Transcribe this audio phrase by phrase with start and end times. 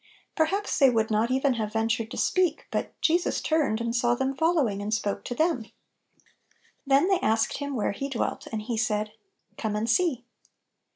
[0.35, 3.79] Perhaps they would not even have ventured to 50 Little Pillows.• speak, but, "Jesus turned,
[3.79, 5.67] and saw them following," and spoke to them.
[6.87, 9.11] Then they asked Him where He dwelt, and He said,"
[9.59, 10.25] Come and see